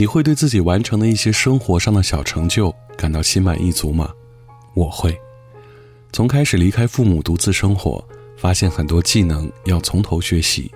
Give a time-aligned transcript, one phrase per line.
[0.00, 4.10] 你会对自己完成的一些生活上的小成就感到心满意足吗？
[4.72, 5.14] 我会。
[6.10, 8.02] 从开始离开父母独自生活，
[8.34, 10.72] 发现很多技能要从头学习，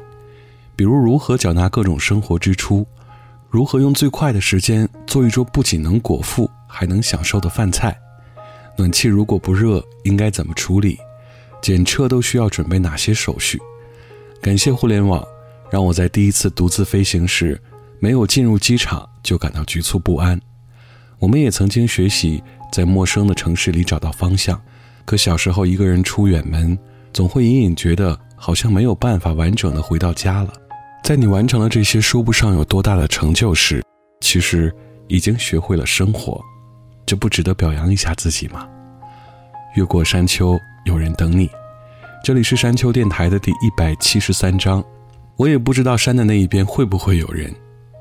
[0.77, 2.86] 比如如何缴纳各种生活支出，
[3.48, 7.98] 如何用最快的时间做一桌不仅能果腹还能享受的饭菜，
[8.77, 10.98] 暖气如果不热应该怎么处理，
[11.62, 13.58] 检测都需要准备哪些手续。
[14.42, 15.27] 感谢互联网，
[15.70, 17.58] 让我在第一次独自飞行时。
[18.01, 20.41] 没有进入机场就感到局促不安。
[21.19, 24.61] 我们也曾经学习在陌生的城市里找到方向，
[25.05, 26.79] 可小时候一个人出远门，
[27.13, 30.53] 总会隐隐觉得好像没有办法完整的回到家了。
[31.03, 33.83] 在你完成了这些说不上有多大的成就时，
[34.21, 34.75] 其实
[35.09, 36.41] 已经学会了生活，
[37.07, 38.67] 这不值得表扬一下自己吗？
[39.77, 41.49] 越过山丘，有人等你。
[42.23, 44.83] 这里是山丘电台的第一百七十三章，
[45.37, 47.55] 我也不知道山的那一边会不会有人。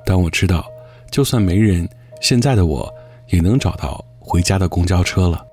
[0.05, 0.65] 但我知道，
[1.09, 1.87] 就算没人，
[2.21, 2.93] 现在的我
[3.27, 5.45] 也能找到回家的公交车了。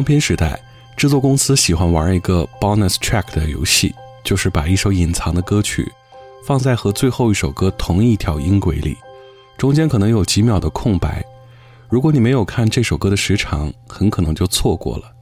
[0.00, 0.58] 唱片时代，
[0.96, 3.94] 制作公司喜欢玩一个 bonus track 的游戏，
[4.24, 5.86] 就是把一首隐藏的歌曲
[6.42, 8.96] 放在和最后一首歌同一条音轨里，
[9.58, 11.22] 中间可能有几秒的空白。
[11.90, 15.12] 如果你没有看这首歌的时长，很可能就错过了。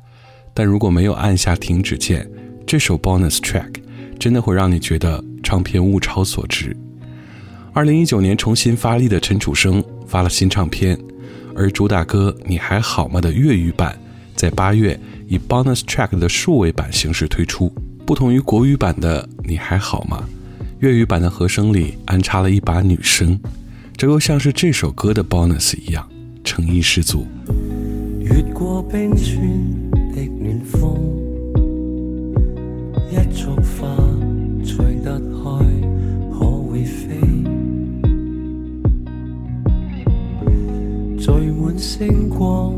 [0.55, 2.31] 但如果没有按下停止键，
[2.65, 3.83] 这首 bonus track
[4.17, 6.77] 真的会让你觉得唱片物超所值。
[7.73, 10.97] 二零一九年重新发力的陈楚生发了新唱片，
[11.57, 13.99] 而主打歌《你还好吗》的粤语版
[14.38, 17.73] 在八月以 bonus track 的数位版形式推出。
[18.06, 20.23] 不同于国语版的《你还好吗》，
[20.79, 23.37] 粤语版的和声里安插了一把女声，
[23.96, 26.08] 这又像是这首歌的 bonus 一样，
[26.44, 27.26] 诚意十足。
[28.20, 29.40] 越过冰川
[30.14, 30.96] 的暖风，
[33.11, 33.88] 一束花
[34.64, 35.64] 吹得開，
[36.32, 37.19] 可會飛？
[41.19, 42.73] 聚滿星光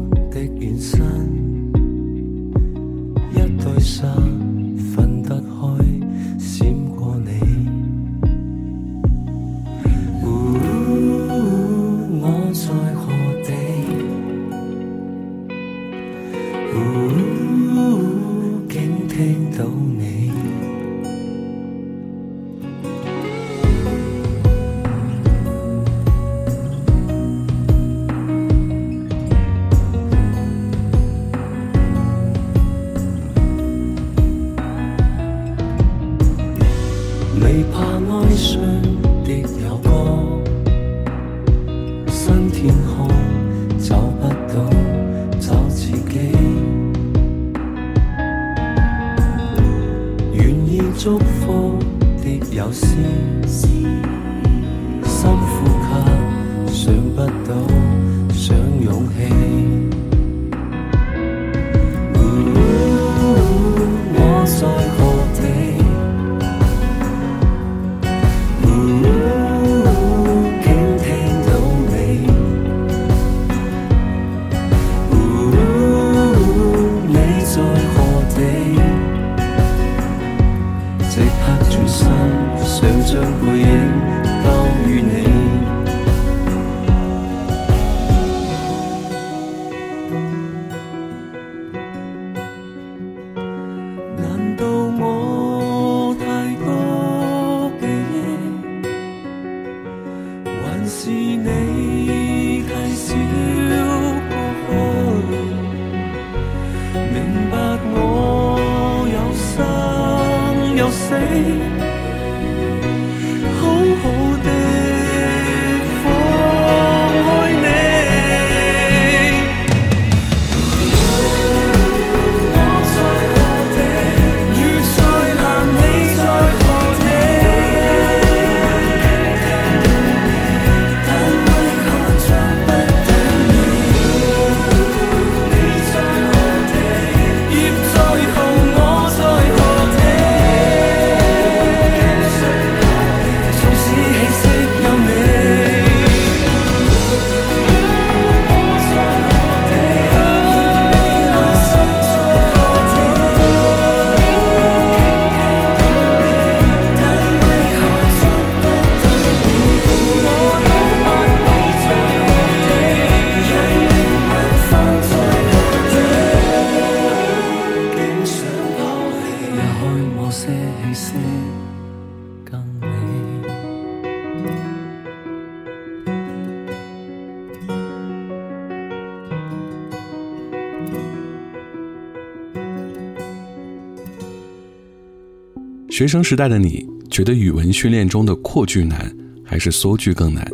[185.90, 189.12] 学生时代的你，觉得语文训练中的扩句难
[189.44, 190.48] 还是缩句更难？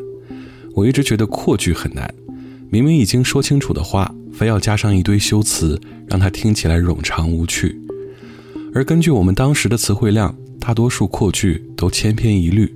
[0.75, 2.12] 我一直觉得扩句很难，
[2.71, 5.78] 明明已经说清楚的话，非要加上一堆修辞，
[6.09, 7.78] 让它听起来冗长无趣。
[8.75, 12.75] 而根据我们当时的词汇量，大多数扩句都千篇一律，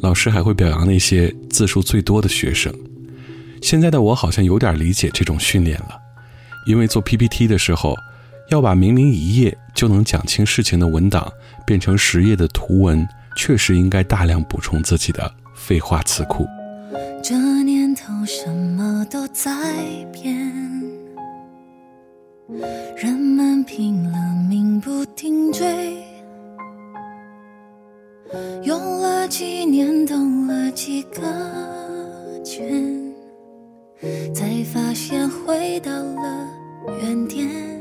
[0.00, 2.74] 老师还会表扬那些字数最多的学生。
[3.60, 5.90] 现在的我好像有点理解这种训练了，
[6.66, 7.94] 因为做 PPT 的时候，
[8.50, 11.32] 要把明明一页就能讲清事情的文档
[11.66, 16.46] 变成十页的图文，确实应该大量补充自己的废话词库。
[17.22, 19.50] 这年头什么都在
[20.12, 20.36] 变，
[22.96, 25.96] 人们拼了命不停追，
[28.62, 30.14] 用了几年，兜
[30.46, 31.22] 了几个
[32.44, 33.12] 圈，
[34.34, 36.48] 才发现回到了
[37.00, 37.73] 原点。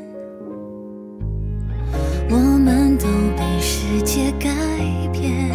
[2.36, 3.06] 我们都
[3.38, 4.50] 被世界改
[5.12, 5.52] 变，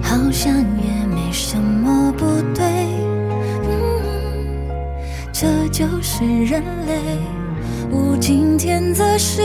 [0.00, 2.64] 好像也没什么不对。
[3.64, 3.68] 嗯，
[5.32, 7.18] 这就是人类，
[7.90, 9.42] 无尽天择适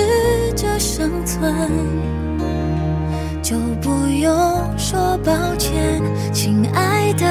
[0.55, 1.51] 者生存。
[3.41, 4.31] 就不用
[4.77, 6.00] 说抱歉，
[6.31, 7.25] 亲爱的，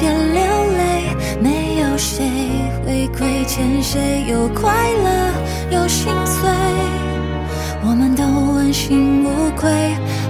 [0.00, 0.42] 别流
[0.76, 1.14] 泪。
[1.40, 2.26] 没有谁
[2.84, 5.32] 会亏欠谁，有快乐，
[8.86, 9.70] 心无愧。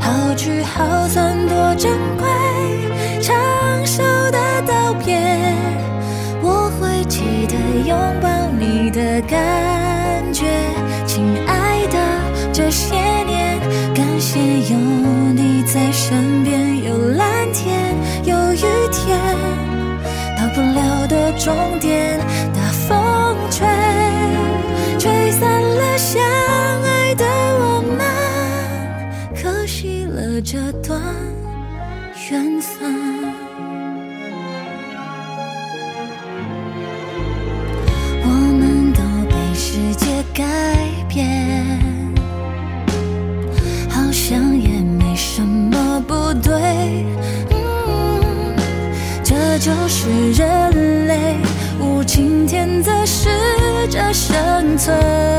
[0.00, 2.24] 好聚好散多珍贵，
[3.20, 3.34] 长
[3.84, 5.20] 寿的道别，
[6.40, 7.18] 我会记
[7.48, 10.44] 得拥抱你的感觉，
[11.04, 11.98] 亲爱的，
[12.52, 12.94] 这些
[13.26, 13.58] 年
[13.92, 14.78] 感谢有
[15.34, 17.76] 你在身边，有蓝天，
[18.22, 19.18] 有雨天。
[20.38, 22.20] 到不了的终点，
[22.54, 23.66] 大风吹，
[54.14, 55.33] 生存，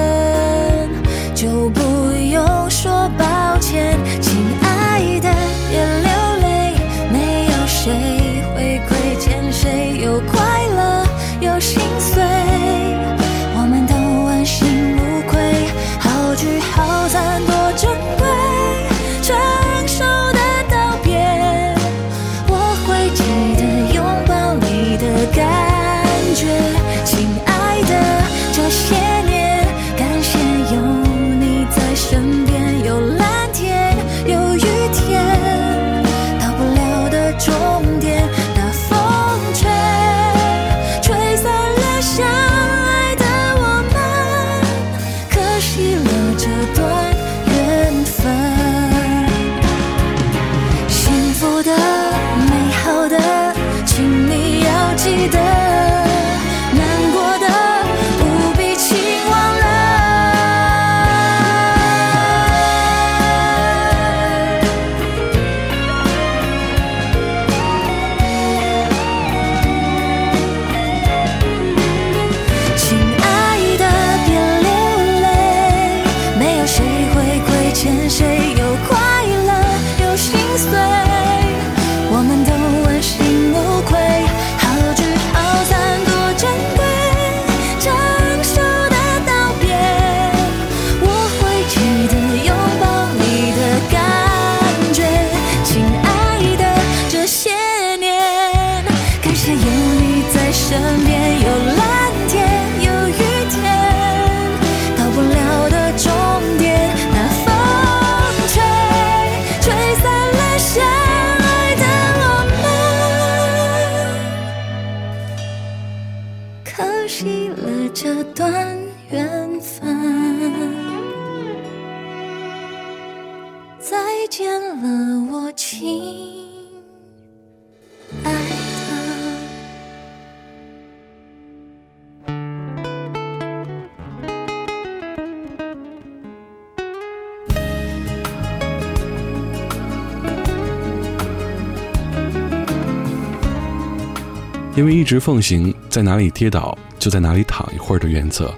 [144.75, 148.53] 因为一直奉行在哪里跌倒就在哪里躺一会儿的原则，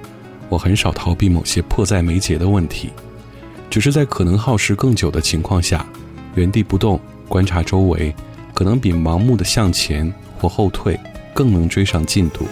[0.49, 2.89] 我很少逃避某些迫在眉睫的问题，
[3.69, 5.85] 只是在可能耗时更久的情况下，
[6.33, 8.15] 原地不动观察周围，
[8.51, 10.99] 可能比盲目的向前或后退
[11.35, 12.47] 更能追上进度。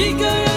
[0.00, 0.49] 一个人。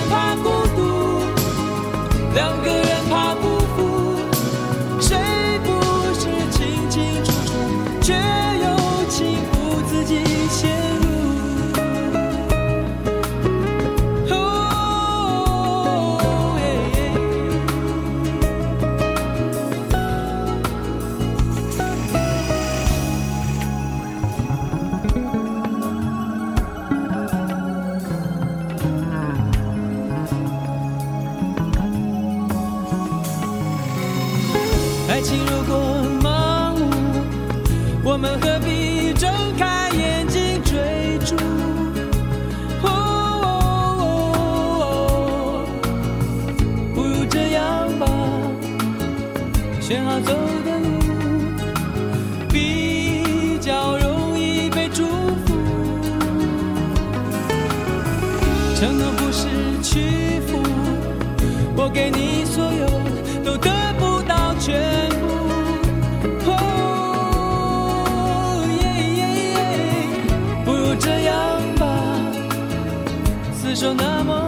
[73.84, 74.42] 就那么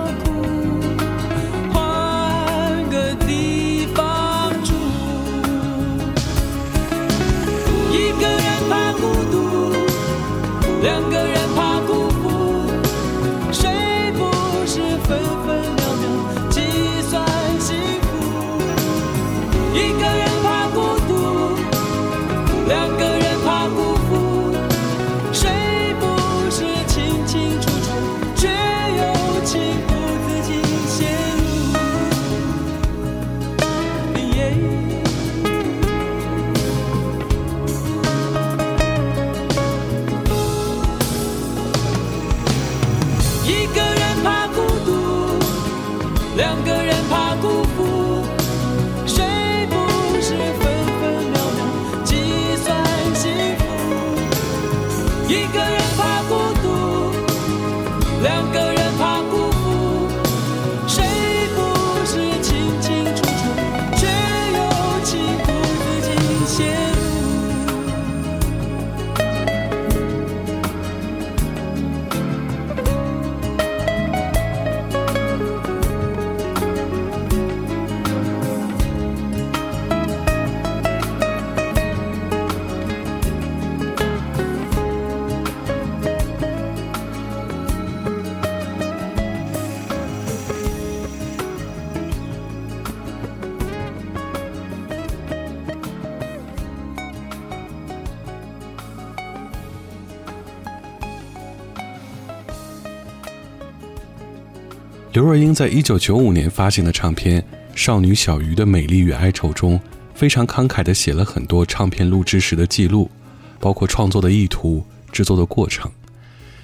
[105.35, 107.41] 刘若英在一九九五年发行的唱片
[107.75, 109.77] 《少女小鱼的美丽与哀愁》中，
[110.13, 113.11] 非常慷慨地写了很多唱片录制时的记录，
[113.59, 115.91] 包括创作的意图、制作的过程。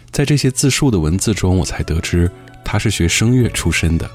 [0.09, 2.31] 在这些自述的文字中，我才得知
[2.63, 4.09] 她是学声乐出身的。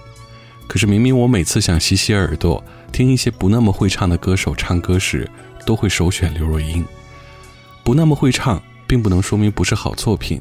[0.66, 5.28] 可是明明我每次想洗洗耳朵，听一些不那么会唱的歌手唱歌时，
[5.66, 6.82] 都会首选刘若英。
[7.84, 10.40] 不那么会唱，并不能说明不是好作品。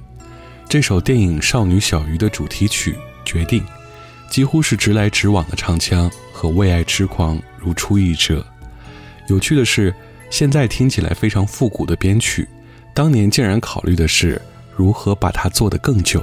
[0.69, 2.93] 这首电影《少女小鱼》的主题曲
[3.25, 3.59] 《决定》，
[4.35, 8.45] 几乎是直来直往的唱腔和为爱痴狂如出一辙。
[9.29, 9.95] 有趣的是，
[10.29, 12.45] 现在听起来非常复古的编曲，
[12.93, 14.41] 当年竟然考虑的是
[14.75, 16.21] 如何把它做得更久。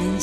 [0.00, 0.18] 真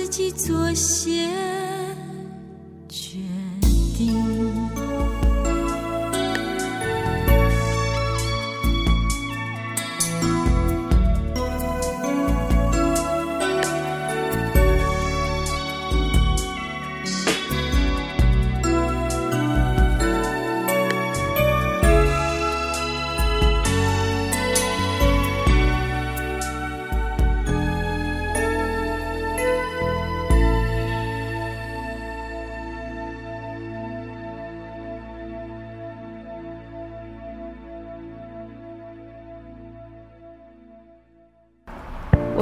[0.00, 1.28] 自己做些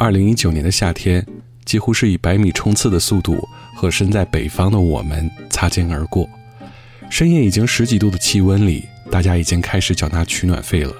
[0.00, 1.22] 二零一九年的夏天，
[1.66, 6.26] 几乎是以百米冲刺的速度和身在北方的我们擦肩而过。
[7.10, 10.94] 深夜已经十几度的气温里，大家已经开始缴纳取暖费了。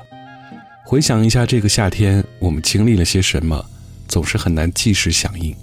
[0.85, 3.65] 回想一下这个夏天，我们经历了些什么，
[4.07, 5.57] 总是很难即时响应，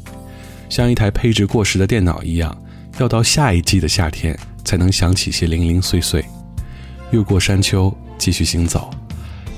[0.68, 2.60] 像一台配置过时的电脑一样，
[2.98, 6.26] 要到下一季的夏天才能想起些零零碎碎。
[7.12, 8.90] 越过山丘，继续行走。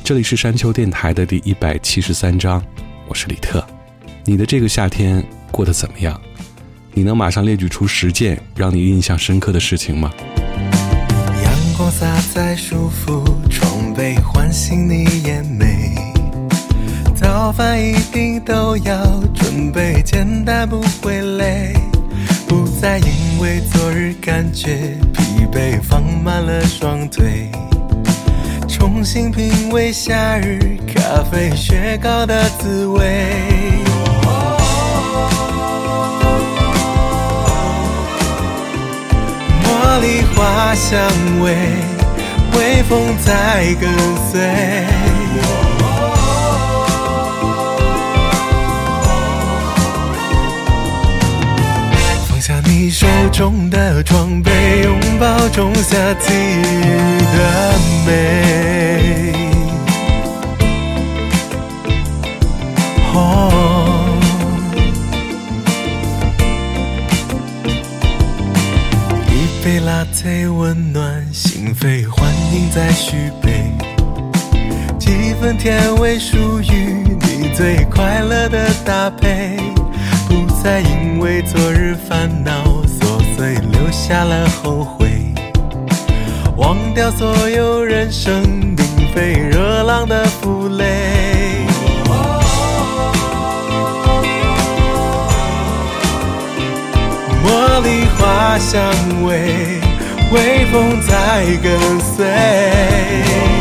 [0.03, 2.61] 这里是山丘电台的第一百七十三章，
[3.09, 3.65] 我是李特。
[4.23, 6.21] 你的这个夏天过得怎么样？
[6.93, 10.11] 你能马上列举出十件让你印象深刻的事情吗？
[11.43, 15.95] 阳光洒在舒服床被，唤醒你眼眉。
[17.15, 21.73] 早饭一定都要准备，简单不会累，
[22.47, 27.51] 不再因为昨日感觉疲惫，放慢了双腿。
[28.79, 33.01] 重新品味夏日咖啡雪糕的滋味。
[39.63, 40.97] 茉莉花香
[41.41, 41.55] 味，
[42.57, 43.89] 微风在跟
[44.31, 45.08] 随。
[52.81, 56.29] 你手中的装备，拥抱仲夏季
[57.35, 57.73] 的
[58.07, 59.33] 美。
[63.13, 64.17] 哦，
[69.27, 73.73] 一杯 latte 温暖心扉，欢迎再续杯。
[74.97, 79.57] 几分甜味属于你最快乐的搭配，
[80.61, 82.51] 再因为昨日烦恼
[82.83, 85.33] 琐碎留下了后悔，
[86.57, 88.43] 忘掉所有人生，
[88.75, 90.85] 并非热浪的负累。
[97.41, 98.81] 茉莉花香
[99.25, 99.79] 味，
[100.33, 103.58] 微风在跟随。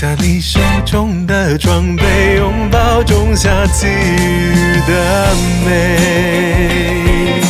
[0.00, 5.34] 下你手中的装备，拥抱仲夏奇遇的
[5.66, 7.42] 美。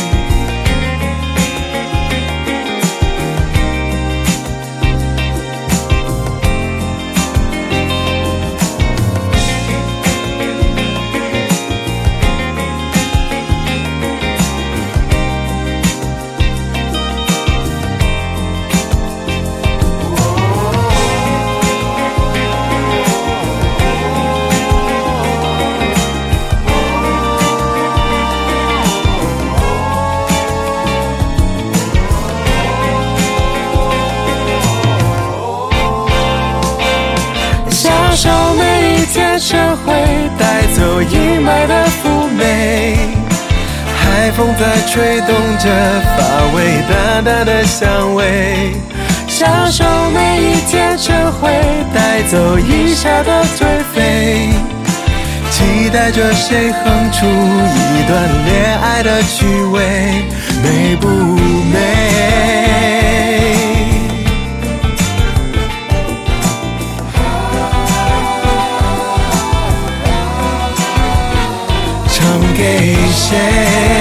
[39.41, 41.73] 每一天晨会，带走阴霾的
[42.03, 42.95] 妩媚。
[43.97, 45.65] 海风在吹动着
[46.15, 46.19] 发
[46.55, 48.75] 尾淡淡的香味。
[49.27, 51.49] 享受每一天晨会，
[51.91, 54.49] 带走一夏的颓废。
[55.49, 60.23] 期待着谁哼出一段恋爱的趣味，
[60.61, 62.00] 美不美？
[73.11, 74.00] 唱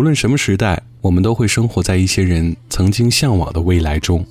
[0.00, 4.24] 无论什么时代，我们都会生活在一些人曾经向往的未来中。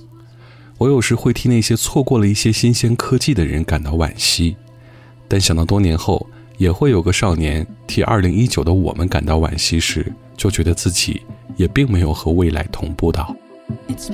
[0.78, 4.56] 我有时会替那些错过了一些新鲜科技的人感到惋惜，
[5.28, 6.26] 但想到多年后
[6.58, 11.22] 也会有个少年替2019的我们感到惋惜时，就觉得自己
[11.54, 13.32] 也并没有和未来同步到。
[13.88, 14.10] It's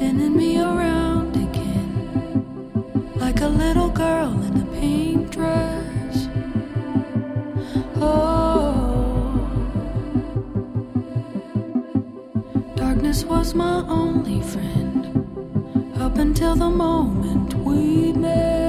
[13.47, 15.07] was my only friend
[16.01, 18.66] up until the moment we met.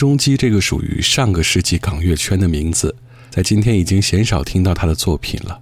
[0.00, 2.96] 中基这个属于上个世纪港乐圈的名字，
[3.28, 5.60] 在今天已经鲜少听到他的作品了。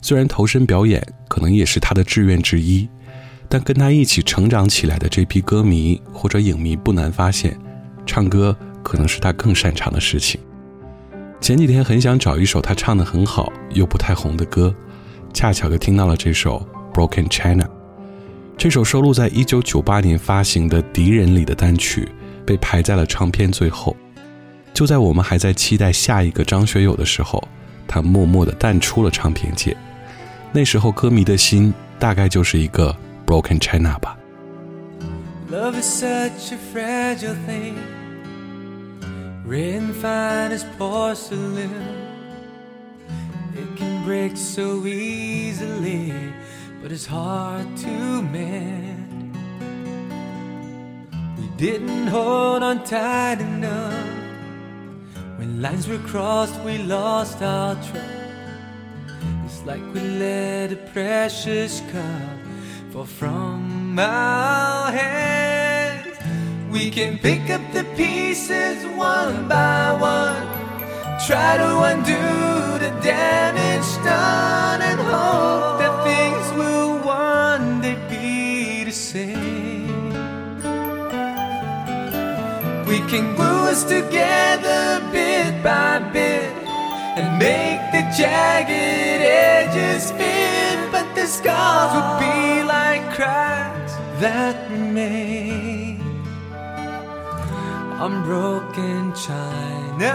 [0.00, 2.88] 虽然投身表演可能也是他的志愿之一，
[3.48, 7.56] 但跟他一起成长起来的这批歌迷或者影迷不难发现，
[8.04, 10.40] 唱歌可能是他更擅长的事情。
[11.40, 14.74] 前几天很想找一首他唱得很好又不太红的歌，
[15.32, 17.64] 恰巧就听到了这首《Broken China》。
[18.58, 22.08] 这首收录在1998年发行的《敌人》里的单曲，
[22.46, 23.96] 被排在了唱片最后。
[24.74, 27.46] 就在我们还在期待下一个张学友的时候，
[27.86, 29.76] 他默默地淡出了唱片界。
[30.50, 34.16] 那时候歌迷的心大概就是一个 Broken China 吧。
[35.50, 37.74] Love is such a fragile thing,
[39.46, 41.68] written fine as porcelain.
[43.54, 46.14] It can break so easily,
[46.82, 49.01] but it's hard to mend.
[51.62, 53.94] Didn't hold on tight enough.
[55.36, 59.14] When lines were crossed, we lost our trust.
[59.44, 62.38] It's like we let a precious cup
[62.90, 66.18] fall from our hands.
[66.72, 70.42] We can pick up the pieces one by one,
[71.28, 72.24] try to undo
[72.84, 79.51] the damage done, and hope that things will one day be the same.
[82.92, 86.52] We can glue us together bit by bit
[87.16, 96.02] and make the jagged edges fit, but the scars would be like cracks that remain
[97.98, 100.12] on broken china.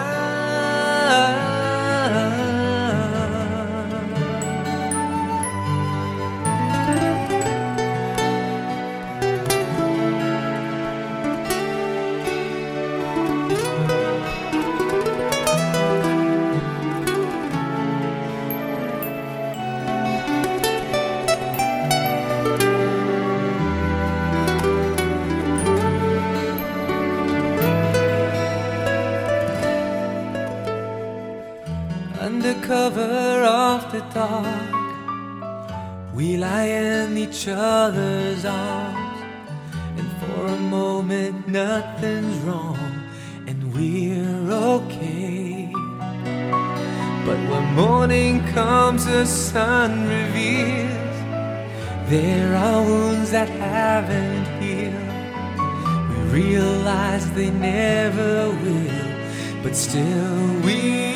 [32.68, 34.76] Cover of the dark,
[36.14, 39.22] we lie in each other's arms,
[39.98, 42.92] and for a moment nothing's wrong,
[43.48, 45.72] and we're okay.
[47.26, 51.18] But when morning comes, the sun reveals
[52.10, 55.08] there are wounds that haven't healed.
[56.10, 61.07] We realize they never will, but still we.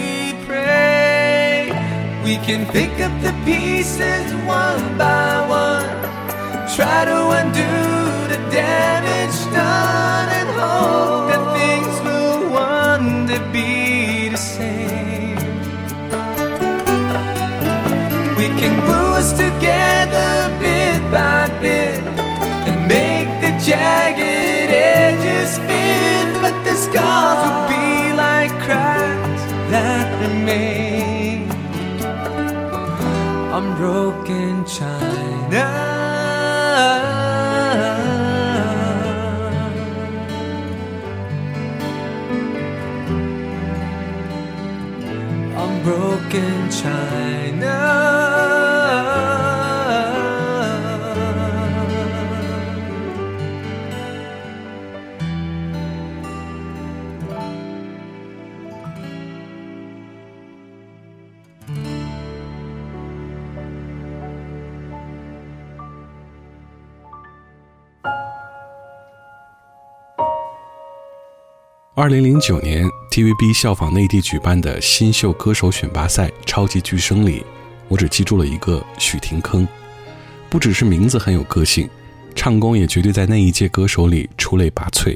[2.32, 5.90] We can pick up the pieces one by one,
[6.74, 7.72] try to undo
[8.32, 15.36] the damage done, and hope that things will one day be the same.
[18.38, 21.91] We can glue us together bit by bit
[33.62, 35.68] I'm broken China.
[45.56, 47.21] I'm broken, China.
[72.02, 77.46] 二零零九年，TVB 效仿内地举办的新秀歌手选拔赛《超级巨声》里，
[77.88, 79.68] 我只记住了一个许廷铿，
[80.50, 81.88] 不只是名字很有个性，
[82.34, 85.16] 唱功也绝对在那一届歌手里出类拔萃。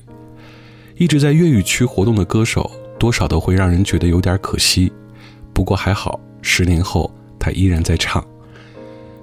[0.95, 2.69] 一直在粤语区活动的歌手，
[2.99, 4.93] 多少都会让人觉得有点可惜。
[5.55, 8.23] 不过还好，十年后他依然在唱。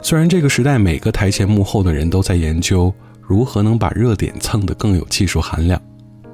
[0.02, 5.80] 虽然这个时代每个台前幕后的人都在研究如何能把热点蹭得更有技术含量，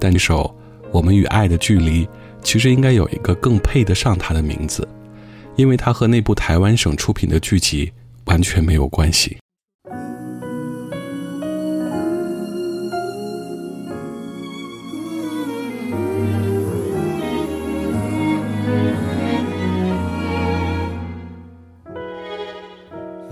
[0.01, 0.55] 但这首。
[0.91, 2.09] 我们与爱的距离，
[2.43, 4.86] 其实应该有一个更配得上它的名字，
[5.57, 7.93] 因为它和那部台湾省出品的剧集
[8.24, 9.36] 完全没有关系。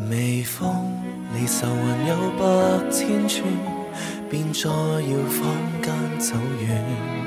[0.09, 0.93] 微风
[1.35, 3.43] 离愁云有百千串，
[4.31, 5.43] 便再要坊
[5.83, 7.26] 间走远。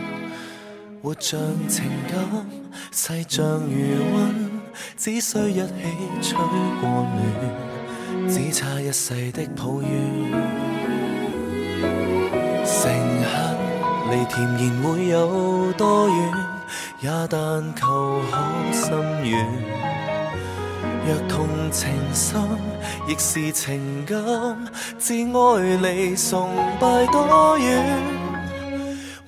[1.02, 1.40] 活像
[1.70, 2.46] 情感，
[2.92, 4.52] 细像余温，
[4.98, 5.64] 只需一起
[6.22, 6.38] 吹
[6.82, 9.90] 过暖，只差一世的抱怨。
[12.66, 12.92] 诚
[13.24, 13.58] 恳
[14.12, 16.34] 离甜言会有多远，
[17.00, 18.38] 也但求可
[18.74, 18.92] 心
[19.32, 19.48] 软。
[21.08, 22.40] 若同情心
[23.08, 24.18] 亦是情感，
[25.00, 28.29] 至爱离崇拜多远？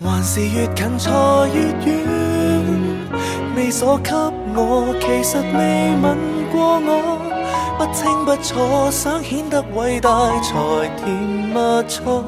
[0.04, 1.12] 还是越近才
[1.54, 2.66] 越远，
[3.56, 4.12] 你所给
[4.56, 6.18] 我其实未吻
[6.52, 7.22] 过我，
[7.78, 10.10] 不清不楚，想显得伟大
[10.42, 10.58] 才
[10.98, 11.54] 甜蜜
[11.88, 12.24] 错。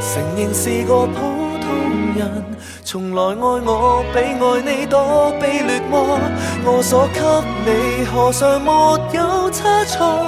[0.00, 1.20] 承认是个普
[1.60, 2.44] 通人，
[2.82, 6.18] 从来爱我比爱你多卑劣么？
[6.64, 7.20] 我所给
[7.66, 8.70] 你何尝没
[9.18, 10.24] 有差错？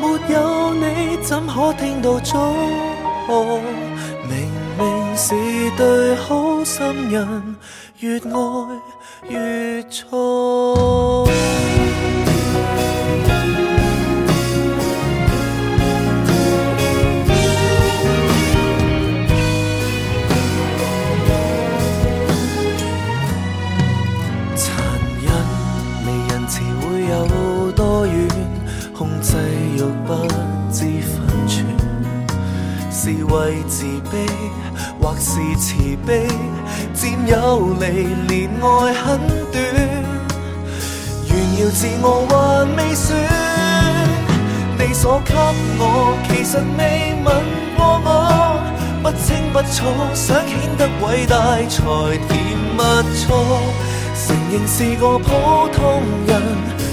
[0.00, 2.36] 没有你怎可听到祝
[3.28, 3.60] 贺？
[5.18, 5.34] 是
[5.78, 7.56] 对好心人，
[8.00, 8.30] 越爱
[9.30, 11.26] 越错。
[24.54, 24.76] 残
[25.22, 25.32] 忍
[26.04, 28.28] 离人慈会有多远？
[28.94, 29.34] 控制
[29.76, 30.12] 欲不
[30.70, 31.64] 知分寸，
[32.90, 34.28] 是为自卑。
[35.00, 35.74] 或是慈
[36.06, 36.26] 悲，
[36.94, 37.84] 占有离，
[38.28, 39.18] 连爱很
[39.52, 39.54] 短。
[41.26, 41.28] 炫
[41.58, 42.34] 耀自我还
[42.76, 43.16] 未算，
[44.78, 45.34] 你所给
[45.78, 47.26] 我其实未吻
[47.76, 48.08] 过我，
[49.02, 49.76] 不清不楚，
[50.14, 51.34] 想显得伟大
[51.68, 51.76] 才
[52.28, 52.34] 甜
[52.76, 52.78] 蜜
[53.16, 53.24] 错。
[54.26, 55.28] 承认是个普
[55.72, 56.42] 通人，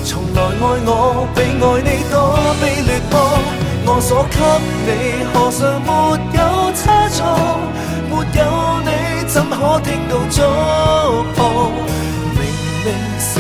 [0.06, 2.14] 从来爱我比爱你多
[2.62, 3.14] 卑劣么？
[3.86, 4.38] 我所给
[4.86, 4.90] 你
[5.34, 5.90] 何尝没
[6.38, 6.40] 有
[6.74, 7.20] 差错？
[8.36, 8.40] 有
[8.82, 8.90] 你
[9.28, 10.42] 怎可听到祝
[11.36, 11.40] 贺？
[12.36, 12.42] 明
[12.84, 12.88] 明
[13.20, 13.32] 是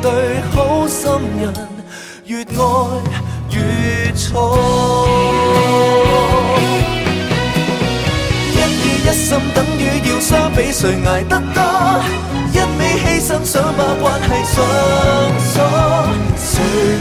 [0.00, 0.06] 对
[0.52, 1.00] 好心
[1.40, 1.44] 人，
[2.26, 2.46] 越爱
[3.50, 3.56] 越
[4.12, 4.26] 错。
[8.52, 11.58] 一意一心等于要相比，谁挨得多？
[12.52, 14.56] 一味牺牲想把关系上
[15.40, 15.54] 锁，
[16.36, 16.50] 谁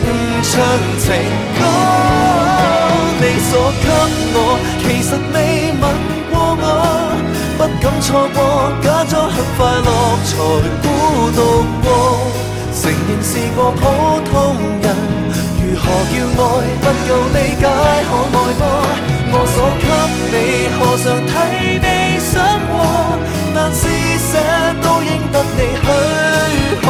[0.04, 0.08] 误
[0.44, 0.52] 唱
[1.00, 1.06] 情
[1.58, 1.62] 歌？
[3.20, 3.86] 你所给
[4.34, 4.38] 我，
[4.82, 5.36] 其实未
[5.82, 5.84] 吻，
[7.82, 9.90] 敢错过，假装很快乐
[10.24, 10.38] 才
[10.84, 10.86] 孤
[11.36, 11.40] 独
[11.82, 11.86] 过。
[12.74, 13.82] 承认是个普
[14.30, 14.32] 通
[14.82, 14.86] 人，
[15.60, 18.64] 如何叫爱不够理解，可爱么？
[19.34, 19.84] 我所给
[20.32, 20.36] 你，
[20.78, 21.30] 何尝替
[21.82, 21.86] 你
[22.20, 22.32] 想
[22.70, 22.74] 过？
[23.54, 23.82] 但施
[24.30, 24.32] 舍
[24.82, 25.88] 都应得你许
[26.82, 26.86] 可，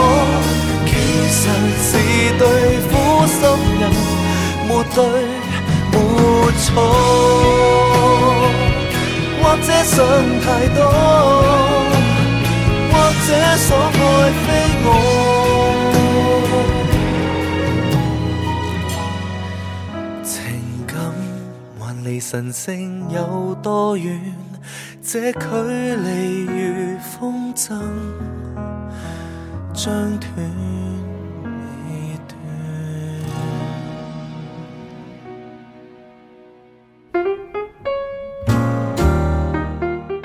[0.85, 0.89] 其
[1.31, 1.39] 实
[1.87, 1.89] 是
[2.37, 2.41] 对
[2.91, 2.93] 苦
[3.27, 3.39] 心
[3.79, 3.83] 人，
[4.67, 4.97] 没对。
[5.91, 5.95] 没
[6.63, 6.71] 错，
[9.51, 9.97] 或者想
[10.39, 10.79] 太多，
[12.89, 12.93] 或
[13.27, 13.27] 者
[13.57, 13.99] 所爱
[14.45, 14.47] 非
[14.85, 14.87] 我。
[20.23, 20.31] 情
[20.87, 20.95] 感
[21.77, 24.33] 还离神圣有多远？
[25.03, 25.39] 这距
[25.97, 27.77] 离如风筝
[29.73, 30.80] 将断。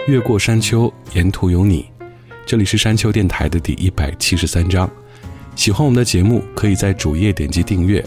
[0.07, 1.85] 越过山丘，沿途有你。
[2.47, 4.89] 这里是山丘电台的第一百七十三章。
[5.57, 8.05] 喜欢我们的节目，可以在主页点击订阅。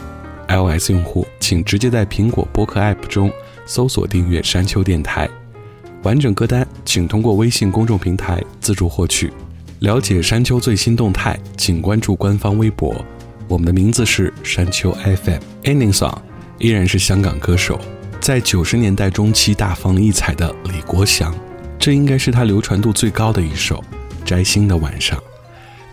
[0.48, 3.30] iOS 用户请直接在苹果播客 App 中
[3.66, 5.30] 搜索订阅山丘电台。
[6.04, 9.30] 完整歌单请通过微信公众平台自助获取。
[9.80, 12.96] 了解山丘最新动态，请关注官方微博。
[13.50, 15.42] 我们的名字是山丘 FM。
[15.66, 16.18] Ending song
[16.60, 17.78] 依然是香港歌手，
[18.22, 21.36] 在九十年代中期大放异彩的李国祥。
[21.80, 23.84] 这应该是他流传度最高的一首。
[24.26, 25.18] 摘星的晚上。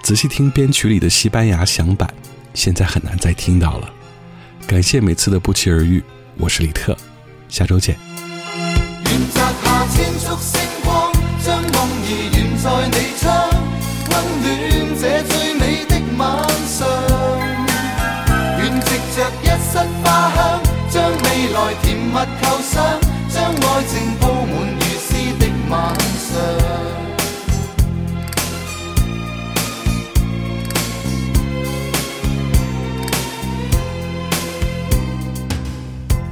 [0.03, 2.13] 仔细听编曲里的西班牙响版，
[2.53, 3.89] 现在很难再听到了。
[4.67, 6.03] 感谢每次的不期而遇，
[6.37, 6.97] 我是李特，
[7.49, 7.97] 下周见。
[9.05, 11.13] 愿摘下千束星光，
[11.43, 13.27] 将梦儿悬在你窗，
[14.11, 14.47] 温暖
[15.01, 16.27] 这最美的晚
[16.67, 16.87] 上。
[18.59, 20.39] 愿藉着一室花香，
[20.91, 21.25] 将未
[21.55, 22.13] 来甜蜜
[22.43, 22.75] 构想，
[23.29, 23.95] 将爱情
[25.67, 26.39] 诗的晚上。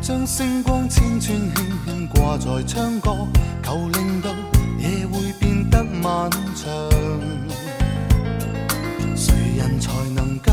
[0.01, 1.53] 将星光千串轻
[1.85, 3.27] 轻挂在窗角，
[3.63, 4.31] 求令到
[4.79, 6.71] 夜会变得漫长。
[9.17, 10.53] 谁人才能够？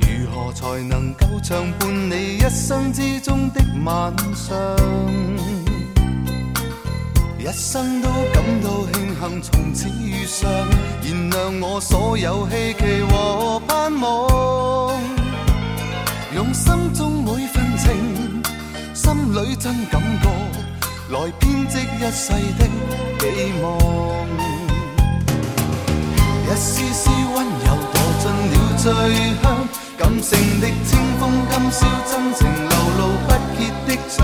[0.00, 4.56] 如何才能够长伴你一生之中的晚上？
[7.42, 10.50] 一生都感到庆幸从此遇上，
[11.02, 15.00] 燃亮我所有希冀和盼望。
[16.34, 18.42] 用心中每份情，
[18.92, 20.28] 心里真感觉，
[21.08, 22.68] 来编织一世的
[23.18, 23.24] 寄
[23.62, 23.64] 望。
[26.44, 28.92] 一丝丝温柔堕进了最
[29.40, 29.44] 香，
[29.96, 34.20] 感性的清风今宵真情流露不竭的唱。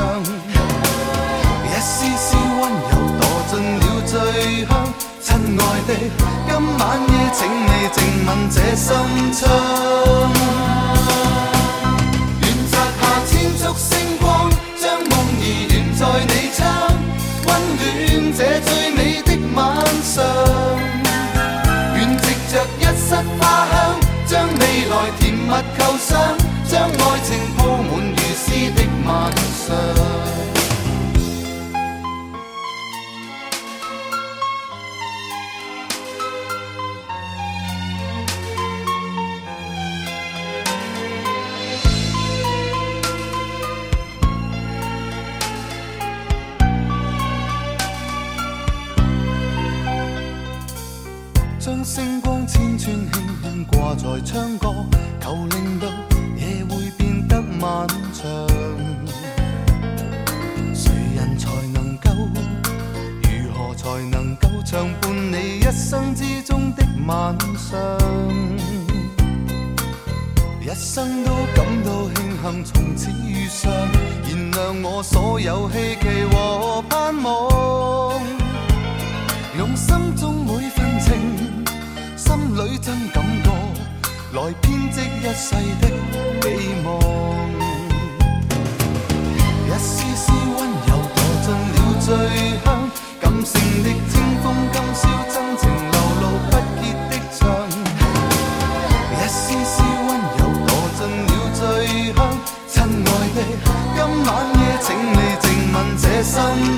[7.38, 8.96] 请你静吻这心
[9.30, 10.05] 窗。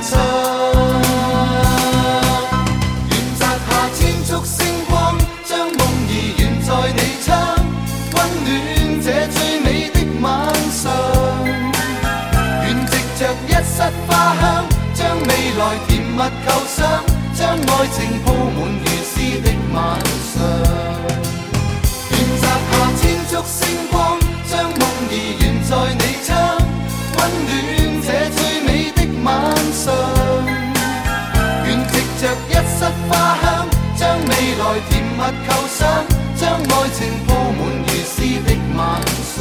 [0.03, 0.19] 唱
[3.11, 7.27] 愿摘下千束星光将梦儿悬在你窗
[8.15, 8.49] 温暖
[9.03, 10.27] 这最美的晚
[10.71, 10.85] 上
[12.65, 15.29] 愿藉着一室花香将未
[15.59, 17.19] 来甜蜜构想。
[17.39, 19.79] 将爱情铺满如诗的晚
[20.35, 20.43] 上
[22.11, 23.88] 愿摘下千束星
[35.19, 36.07] 密构想
[36.37, 38.16] 将爱情铺满如诗
[38.47, 38.79] 的晚
[39.25, 39.35] 上。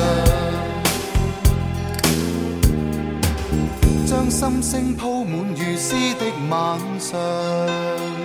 [4.07, 8.16] 将心声铺满如诗的晚上。